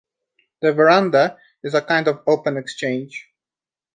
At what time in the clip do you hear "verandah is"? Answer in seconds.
0.73-1.75